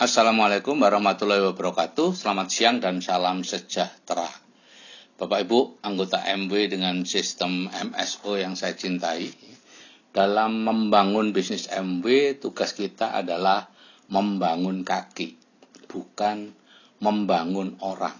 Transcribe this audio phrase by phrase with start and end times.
[0.00, 2.16] Assalamualaikum warahmatullahi wabarakatuh.
[2.16, 4.32] Selamat siang dan salam sejahtera.
[5.20, 9.28] Bapak Ibu, anggota MW dengan sistem MSO yang saya cintai.
[10.08, 13.68] Dalam membangun bisnis MW, tugas kita adalah
[14.08, 15.36] membangun kaki,
[15.92, 16.48] bukan
[17.04, 18.16] membangun orang.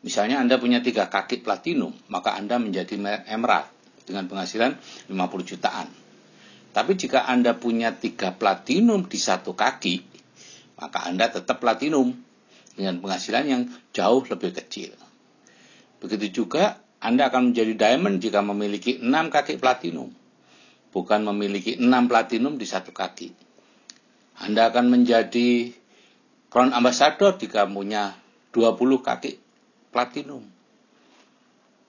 [0.00, 2.96] Misalnya Anda punya tiga kaki platinum, maka Anda menjadi
[3.28, 3.68] emerald
[4.08, 4.80] dengan penghasilan
[5.12, 5.12] 50
[5.44, 5.92] jutaan.
[6.72, 10.11] Tapi jika Anda punya tiga platinum di satu kaki,
[10.82, 12.10] maka Anda tetap platinum
[12.74, 13.62] dengan penghasilan yang
[13.94, 14.98] jauh lebih kecil.
[16.02, 20.10] Begitu juga Anda akan menjadi diamond jika memiliki 6 kaki platinum,
[20.90, 23.30] bukan memiliki 6 platinum di satu kaki.
[24.42, 25.70] Anda akan menjadi
[26.50, 28.18] crown ambassador jika punya
[28.50, 29.38] 20 kaki
[29.94, 30.42] platinum.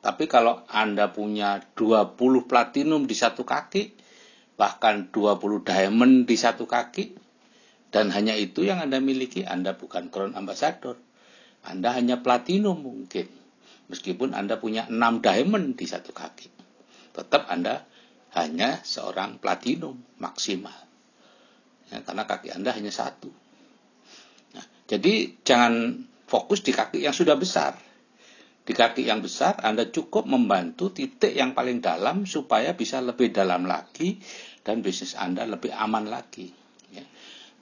[0.04, 3.96] Tapi kalau Anda punya 20 platinum di satu kaki,
[4.60, 7.23] bahkan 20 diamond di satu kaki,
[7.94, 10.98] dan hanya itu yang Anda miliki, Anda bukan crown ambassador.
[11.62, 13.30] Anda hanya platinum mungkin.
[13.94, 16.50] Meskipun Anda punya 6 diamond di satu kaki.
[17.13, 17.85] Tetap Anda
[18.34, 20.74] hanya seorang platinum maksimal.
[21.94, 23.30] Ya, karena kaki Anda hanya satu.
[24.57, 27.78] Nah, jadi jangan fokus di kaki yang sudah besar.
[28.66, 33.70] Di kaki yang besar, Anda cukup membantu titik yang paling dalam supaya bisa lebih dalam
[33.70, 34.18] lagi
[34.66, 36.63] dan bisnis Anda lebih aman lagi.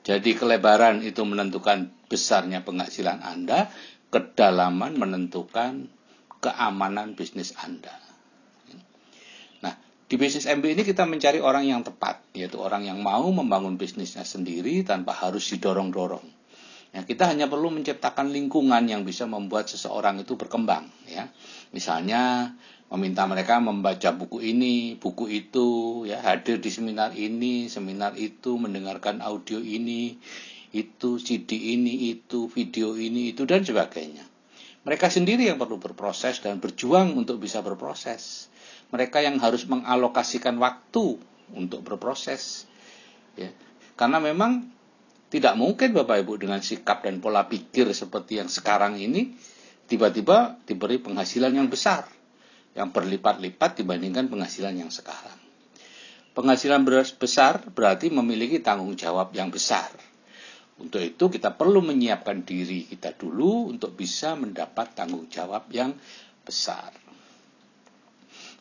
[0.02, 3.70] Jadi kelebaran itu menentukan besarnya penghasilan Anda,
[4.10, 5.88] kedalaman menentukan
[6.42, 7.94] keamanan bisnis Anda.
[9.62, 9.78] Nah,
[10.10, 14.26] di bisnis MB ini kita mencari orang yang tepat, yaitu orang yang mau membangun bisnisnya
[14.26, 16.41] sendiri tanpa harus didorong-dorong.
[16.92, 20.92] Ya, kita hanya perlu menciptakan lingkungan yang bisa membuat seseorang itu berkembang.
[21.08, 21.32] Ya.
[21.72, 22.52] Misalnya
[22.92, 29.24] meminta mereka membaca buku ini, buku itu, ya hadir di seminar ini, seminar itu, mendengarkan
[29.24, 30.20] audio ini,
[30.76, 34.28] itu, CD ini, itu, video ini, itu dan sebagainya.
[34.84, 38.52] Mereka sendiri yang perlu berproses dan berjuang untuk bisa berproses.
[38.92, 41.16] Mereka yang harus mengalokasikan waktu
[41.56, 42.68] untuk berproses.
[43.40, 43.56] Ya.
[43.96, 44.81] Karena memang
[45.32, 49.32] tidak mungkin Bapak Ibu dengan sikap dan pola pikir seperti yang sekarang ini
[49.88, 52.04] tiba-tiba diberi penghasilan yang besar
[52.76, 55.36] yang berlipat-lipat dibandingkan penghasilan yang sekarang.
[56.32, 56.88] Penghasilan
[57.20, 59.92] besar berarti memiliki tanggung jawab yang besar.
[60.80, 65.92] Untuk itu kita perlu menyiapkan diri kita dulu untuk bisa mendapat tanggung jawab yang
[66.48, 66.96] besar.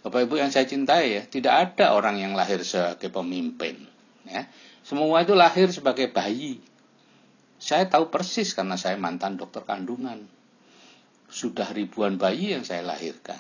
[0.03, 3.87] Bapak Ibu yang saya cintai ya, tidak ada orang yang lahir sebagai pemimpin.
[4.27, 4.51] Ya.
[4.91, 6.59] Semua itu lahir sebagai bayi.
[7.63, 10.27] Saya tahu persis karena saya mantan dokter kandungan.
[11.31, 13.39] Sudah ribuan bayi yang saya lahirkan.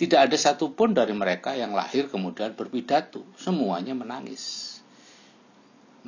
[0.00, 3.28] Tidak ada satupun dari mereka yang lahir kemudian berpidato.
[3.36, 4.78] Semuanya menangis.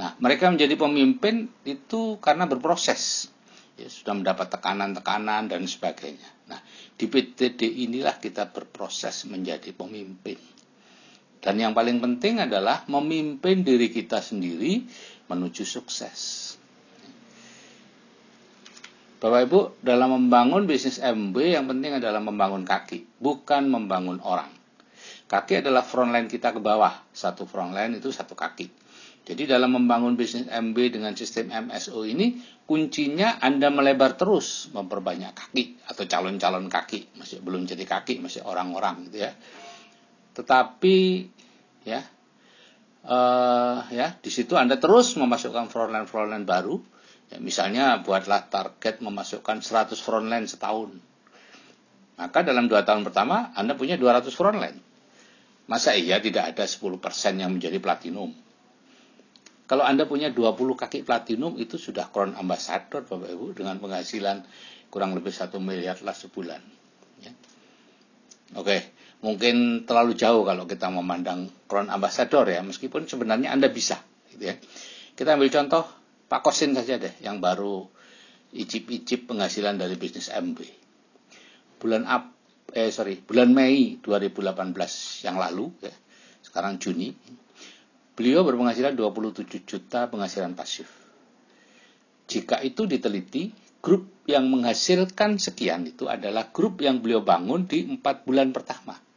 [0.00, 3.28] Nah, mereka menjadi pemimpin itu karena berproses.
[3.76, 6.48] Ya, sudah mendapat tekanan-tekanan dan sebagainya.
[6.48, 6.64] Nah,
[6.96, 10.40] di PTD inilah kita berproses menjadi pemimpin.
[11.40, 14.84] Dan yang paling penting adalah memimpin diri kita sendiri
[15.32, 16.52] menuju sukses.
[19.20, 24.48] Bapak Ibu, dalam membangun bisnis MB yang penting adalah membangun kaki, bukan membangun orang.
[25.28, 27.04] Kaki adalah front line kita ke bawah.
[27.12, 28.66] Satu front line itu satu kaki.
[29.20, 35.84] Jadi dalam membangun bisnis MB dengan sistem MSO ini, kuncinya Anda melebar terus, memperbanyak kaki
[35.86, 37.14] atau calon-calon kaki.
[37.20, 39.36] Masih belum jadi kaki, masih orang-orang gitu ya.
[40.40, 40.96] Tetapi
[41.84, 42.00] ya,
[43.04, 46.80] uh, ya di situ Anda terus memasukkan front line front line baru
[47.30, 50.90] Ya, misalnya buatlah target memasukkan 100 frontline setahun.
[52.18, 54.78] Maka dalam dua tahun pertama Anda punya 200 frontline.
[55.70, 56.98] Masa iya tidak ada 10%
[57.38, 58.34] yang menjadi platinum?
[59.70, 64.42] Kalau Anda punya 20 kaki platinum itu sudah crown ambassador Bapak Ibu dengan penghasilan
[64.90, 66.58] kurang lebih satu miliar lah sebulan.
[67.22, 67.30] Ya.
[68.58, 74.00] Oke, mungkin terlalu jauh kalau kita memandang crown ambassador ya, meskipun sebenarnya Anda bisa.
[74.32, 74.56] Gitu ya.
[75.16, 75.84] Kita ambil contoh
[76.30, 77.84] Pak Kosin saja deh yang baru
[78.56, 80.58] icip-icip penghasilan dari bisnis MB.
[81.80, 82.32] Bulan Ap,
[82.72, 85.94] eh sorry, bulan Mei 2018 yang lalu ya,
[86.44, 87.12] sekarang Juni,
[88.16, 90.88] beliau berpenghasilan 27 juta penghasilan pasif.
[92.30, 93.50] Jika itu diteliti,
[93.82, 99.09] grup yang menghasilkan sekian itu adalah grup yang beliau bangun di empat bulan pertama.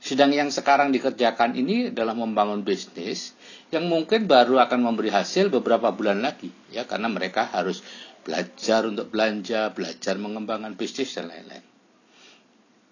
[0.00, 3.36] Sedang yang sekarang dikerjakan ini adalah membangun bisnis
[3.68, 7.84] yang mungkin baru akan memberi hasil beberapa bulan lagi ya karena mereka harus
[8.24, 11.64] belajar untuk belanja, belajar mengembangkan bisnis dan lain-lain.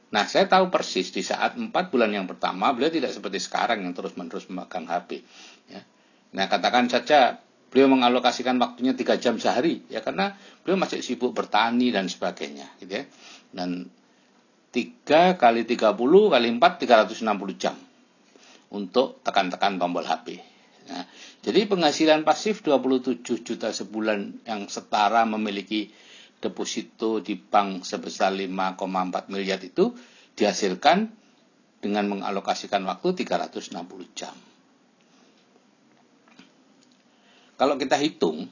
[0.08, 3.92] Nah, saya tahu persis di saat empat bulan yang pertama beliau tidak seperti sekarang yang
[3.92, 5.20] terus-menerus memegang HP.
[5.68, 5.84] Ya.
[6.32, 11.92] Nah, katakan saja beliau mengalokasikan waktunya tiga jam sehari ya karena beliau masih sibuk bertani
[11.92, 13.04] dan sebagainya gitu ya
[13.52, 13.92] dan
[14.72, 15.96] 3 kali 30
[16.34, 17.76] kali 4 360 jam
[18.68, 20.44] untuk tekan-tekan tombol HP.
[20.88, 21.04] Nah,
[21.44, 25.92] jadi penghasilan pasif 27 juta sebulan yang setara memiliki
[26.38, 29.92] deposito di bank sebesar 5,4 miliar itu
[30.38, 31.10] dihasilkan
[31.78, 33.74] dengan mengalokasikan waktu 360
[34.14, 34.34] jam.
[37.58, 38.46] Kalau kita hitung,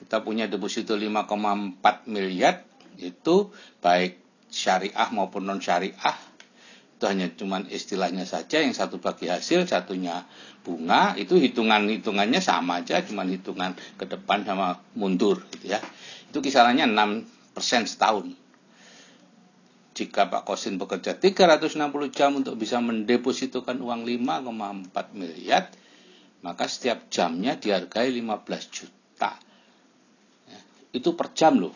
[0.00, 2.64] kita punya deposito 5,4 miliar
[2.96, 3.52] itu
[3.84, 4.16] baik
[4.52, 6.16] syariah maupun non syariah
[7.02, 10.22] itu hanya cuman istilahnya saja yang satu bagi hasil satunya
[10.62, 15.82] bunga itu hitungan hitungannya sama aja cuman hitungan ke depan sama mundur gitu ya.
[16.30, 18.30] Itu kisarannya 6% setahun.
[19.98, 21.74] Jika Pak Kosin bekerja 360
[22.14, 25.74] jam untuk bisa mendepositokan uang 5,4 miliar
[26.46, 29.34] maka setiap jamnya dihargai 15 juta.
[30.46, 30.60] Ya,
[30.94, 31.74] itu per jam loh.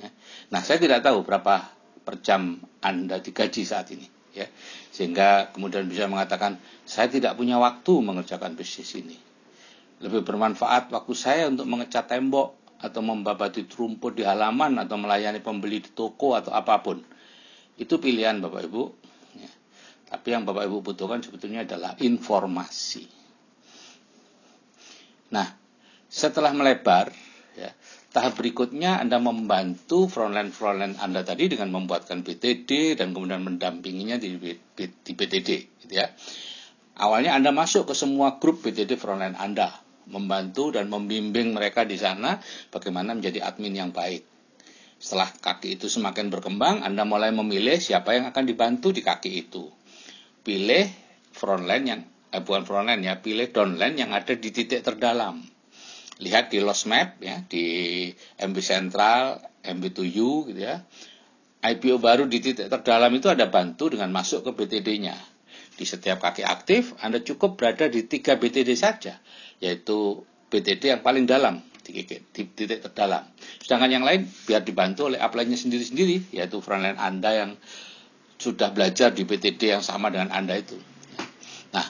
[0.00, 0.08] Ya.
[0.48, 1.75] nah saya tidak tahu berapa
[2.06, 4.06] per jam Anda digaji saat ini
[4.36, 4.46] ya.
[4.92, 9.16] Sehingga kemudian bisa mengatakan saya tidak punya waktu mengerjakan bisnis ini.
[10.04, 15.80] Lebih bermanfaat waktu saya untuk mengecat tembok atau membabati rumput di halaman atau melayani pembeli
[15.80, 17.00] di toko atau apa pun.
[17.80, 18.82] Itu pilihan Bapak Ibu
[19.40, 19.50] ya.
[20.12, 23.08] tapi yang Bapak Ibu butuhkan sebetulnya adalah informasi.
[25.32, 25.48] Nah
[26.06, 27.10] setelah melebar
[28.16, 35.12] Tahap berikutnya Anda membantu frontline-frontline Anda tadi dengan membuatkan BTD dan kemudian mendampinginya di, di
[35.12, 35.50] BTD.
[35.84, 36.08] Gitu ya.
[36.96, 39.68] Awalnya Anda masuk ke semua grup BTD frontline Anda,
[40.08, 42.40] membantu dan membimbing mereka di sana
[42.72, 44.24] bagaimana menjadi admin yang baik.
[44.96, 49.68] Setelah kaki itu semakin berkembang, Anda mulai memilih siapa yang akan dibantu di kaki itu.
[50.40, 50.88] Pilih
[51.36, 52.00] frontline yang,
[52.32, 55.44] eh bukan frontline ya, pilih downline yang ada di titik terdalam
[56.20, 58.08] lihat di lost map ya di
[58.40, 60.16] MB Central, MB7
[60.52, 60.80] gitu ya.
[61.66, 65.16] IPO baru di titik terdalam itu ada bantu dengan masuk ke BTD-nya.
[65.76, 69.20] Di setiap kaki aktif, Anda cukup berada di tiga BTD saja,
[69.60, 73.28] yaitu BTD yang paling dalam di titik terdalam.
[73.60, 77.50] Sedangkan yang lain biar dibantu oleh upline-nya sendiri-sendiri, yaitu frontline Anda yang
[78.40, 80.76] sudah belajar di BTD yang sama dengan Anda itu.
[81.76, 81.86] Nah,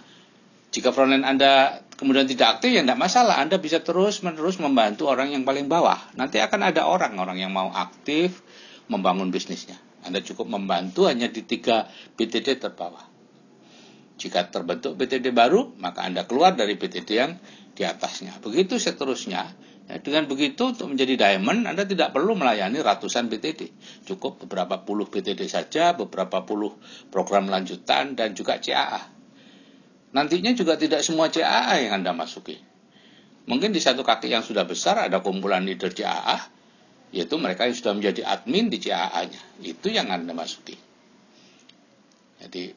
[0.73, 3.41] jika frontline Anda kemudian tidak aktif ya tidak masalah.
[3.41, 5.99] Anda bisa terus menerus membantu orang yang paling bawah.
[6.15, 8.45] Nanti akan ada orang-orang yang mau aktif
[8.87, 9.77] membangun bisnisnya.
[10.07, 13.03] Anda cukup membantu hanya di tiga BTD terbawah.
[14.17, 17.37] Jika terbentuk BTD baru, maka Anda keluar dari BTD yang
[17.77, 18.41] di atasnya.
[18.41, 19.53] Begitu seterusnya.
[19.87, 23.71] Ya, dengan begitu untuk menjadi diamond Anda tidak perlu melayani ratusan BTD.
[24.09, 26.75] Cukup beberapa puluh BTD saja, beberapa puluh
[27.13, 29.16] program lanjutan dan juga CAA.
[30.17, 32.57] Nantinya juga tidak semua CAA yang Anda masuki.
[33.45, 36.49] Mungkin di satu kaki yang sudah besar ada kumpulan leader CAA,
[37.13, 39.61] yaitu mereka yang sudah menjadi admin di CAA-nya.
[39.61, 40.73] Itu yang Anda masuki.
[42.41, 42.73] Jadi,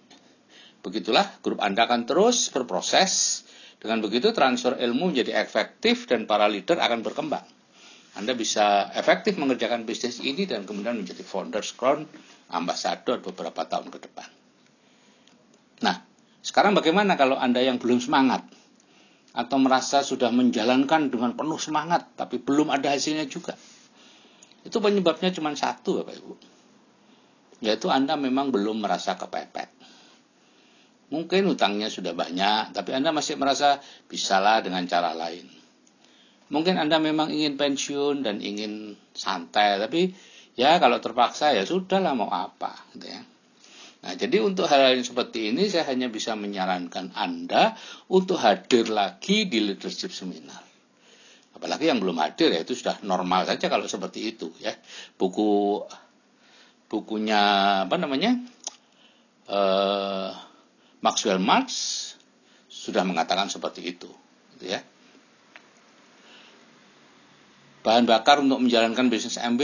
[0.84, 3.48] begitulah grup Anda akan terus berproses.
[3.80, 7.48] Dengan begitu transfer ilmu menjadi efektif dan para leader akan berkembang.
[8.20, 12.04] Anda bisa efektif mengerjakan bisnis ini dan kemudian menjadi founders crown
[12.52, 14.28] ambassador beberapa tahun ke depan.
[15.88, 16.09] Nah,
[16.40, 18.48] sekarang bagaimana kalau Anda yang belum semangat?
[19.36, 23.54] Atau merasa sudah menjalankan dengan penuh semangat, tapi belum ada hasilnya juga.
[24.64, 26.34] Itu penyebabnya cuma satu Bapak Ibu.
[27.64, 29.70] Yaitu Anda memang belum merasa kepepet.
[31.10, 35.50] Mungkin hutangnya sudah banyak, tapi Anda masih merasa bisalah dengan cara lain.
[36.50, 40.14] Mungkin Anda memang ingin pensiun dan ingin santai, tapi
[40.58, 42.74] ya kalau terpaksa ya sudahlah mau apa.
[42.94, 43.22] Gitu ya.
[44.00, 47.76] Nah, jadi untuk hal-hal yang seperti ini saya hanya bisa menyarankan Anda
[48.08, 50.64] untuk hadir lagi di leadership seminar.
[51.52, 54.72] Apalagi yang belum hadir ya itu sudah normal saja kalau seperti itu ya.
[55.20, 55.84] Buku
[56.88, 57.42] bukunya
[57.84, 58.40] apa namanya?
[59.50, 60.32] Uh,
[61.04, 61.68] Maxwell Marx
[62.72, 64.08] sudah mengatakan seperti itu,
[64.56, 64.80] gitu ya.
[67.84, 69.62] Bahan bakar untuk menjalankan bisnis MB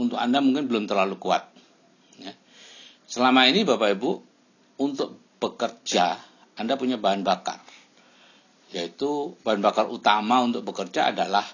[0.00, 1.53] untuk Anda mungkin belum terlalu kuat
[3.04, 4.10] Selama ini Bapak Ibu,
[4.80, 6.16] untuk bekerja,
[6.56, 7.60] Anda punya bahan bakar.
[8.74, 11.44] Yaitu bahan bakar utama untuk bekerja adalah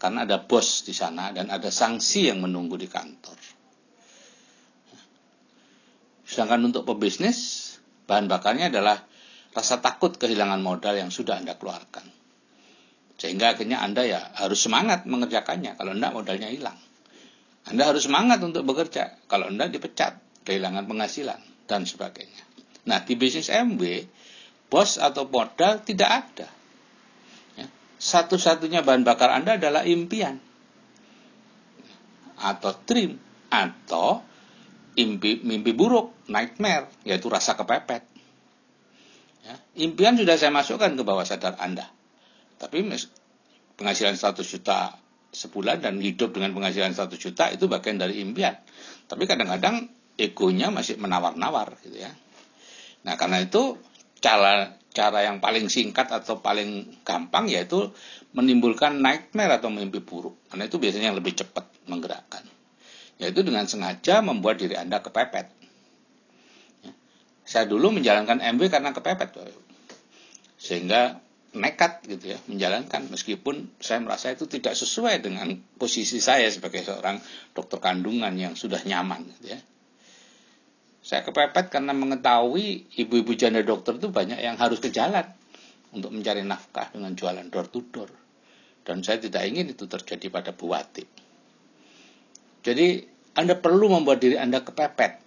[0.00, 3.36] karena ada bos di sana dan ada sanksi yang menunggu di kantor.
[6.24, 7.74] Sedangkan untuk pebisnis,
[8.08, 9.02] bahan bakarnya adalah
[9.50, 12.06] rasa takut kehilangan modal yang sudah Anda keluarkan.
[13.20, 15.76] Sehingga akhirnya Anda ya harus semangat mengerjakannya.
[15.76, 16.78] Kalau Anda modalnya hilang.
[17.68, 19.20] Anda harus semangat untuk bekerja.
[19.28, 22.44] Kalau Anda dipecat kehilangan penghasilan, dan sebagainya.
[22.88, 24.08] Nah, di bisnis MW,
[24.72, 26.48] bos atau modal tidak ada.
[27.58, 27.66] Ya.
[28.00, 30.40] satu-satunya bahan bakar Anda adalah impian
[32.40, 33.20] atau dream
[33.52, 34.24] atau
[34.96, 38.02] impi, mimpi buruk, nightmare, yaitu rasa kepepet.
[39.44, 41.88] Ya, impian sudah saya masukkan ke bawah sadar Anda.
[42.56, 42.84] Tapi
[43.76, 44.96] penghasilan 100 juta
[45.30, 48.56] sebulan dan hidup dengan penghasilan 100 juta itu bagian dari impian.
[49.06, 52.12] Tapi kadang-kadang egonya masih menawar-nawar gitu ya.
[53.08, 53.80] Nah, karena itu
[54.20, 57.94] cara cara yang paling singkat atau paling gampang yaitu
[58.36, 60.36] menimbulkan nightmare atau mimpi buruk.
[60.52, 62.44] Karena itu biasanya yang lebih cepat menggerakkan.
[63.16, 65.46] Yaitu dengan sengaja membuat diri Anda kepepet.
[66.84, 66.92] Ya.
[67.46, 69.30] Saya dulu menjalankan MW karena kepepet.
[70.60, 76.86] Sehingga nekat gitu ya menjalankan meskipun saya merasa itu tidak sesuai dengan posisi saya sebagai
[76.86, 77.18] seorang
[77.50, 79.58] dokter kandungan yang sudah nyaman gitu ya.
[81.10, 85.26] Saya kepepet karena mengetahui ibu-ibu janda dokter itu banyak yang harus ke jalan
[85.90, 88.06] untuk mencari nafkah dengan jualan door to door.
[88.86, 91.02] Dan saya tidak ingin itu terjadi pada Bu Wati.
[92.62, 93.02] Jadi
[93.34, 95.18] Anda perlu membuat diri Anda kepepet.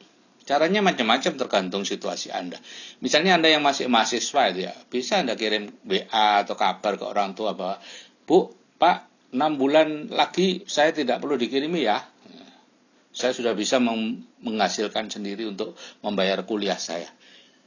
[0.47, 2.63] Caranya macam-macam tergantung situasi Anda.
[3.03, 7.35] Misalnya Anda yang masih mahasiswa itu ya, bisa Anda kirim WA atau kabar ke orang
[7.35, 7.83] tua bahwa,
[8.23, 11.99] Bu, Pak, 6 bulan lagi saya tidak perlu dikirimi ya.
[13.13, 13.77] Saya sudah bisa
[14.41, 17.07] menghasilkan sendiri untuk membayar kuliah saya.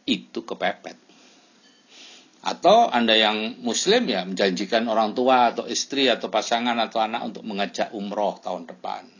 [0.02, 0.98] Itu kepepet.
[2.46, 7.42] Atau Anda yang muslim ya menjanjikan orang tua atau istri atau pasangan atau anak untuk
[7.42, 9.16] mengajak umroh tahun depan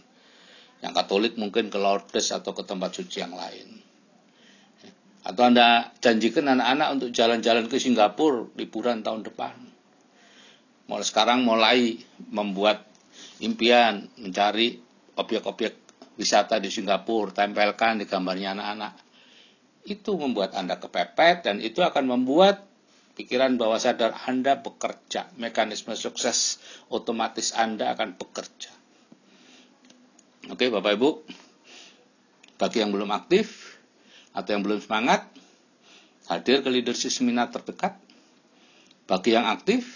[0.85, 3.80] yang Katolik mungkin ke Lourdes atau ke tempat suci yang lain.
[5.26, 9.56] Atau Anda janjikan anak-anak untuk jalan-jalan ke Singapura liburan tahun depan.
[10.87, 11.99] Mulai sekarang mulai
[12.30, 12.87] membuat
[13.42, 14.78] impian mencari
[15.18, 15.75] objek-objek
[16.16, 18.92] wisata di Singapura, tempelkan di gambarnya anak-anak.
[19.87, 22.66] Itu membuat Anda kepepet dan itu akan membuat
[23.16, 25.30] pikiran bawah sadar Anda bekerja.
[25.40, 26.58] Mekanisme sukses
[26.92, 28.73] otomatis Anda akan bekerja.
[30.46, 31.11] Oke Bapak Ibu,
[32.56, 33.78] bagi yang belum aktif
[34.30, 35.26] atau yang belum semangat,
[36.28, 37.99] hadir ke leadership seminar terdekat.
[39.06, 39.87] Bagi yang aktif,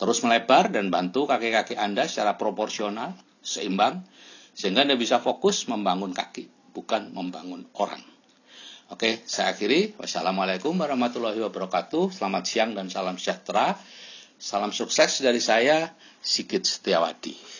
[0.00, 3.12] terus melebar dan bantu kaki-kaki Anda secara proporsional,
[3.44, 4.04] seimbang,
[4.54, 8.02] sehingga Anda bisa fokus membangun kaki, bukan membangun orang.
[8.90, 9.94] Oke, saya akhiri.
[10.02, 12.10] Wassalamualaikum warahmatullahi wabarakatuh.
[12.10, 13.78] Selamat siang dan salam sejahtera.
[14.34, 17.59] Salam sukses dari saya, Sigit Setiawadi.